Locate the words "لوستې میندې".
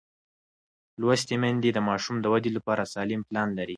1.01-1.69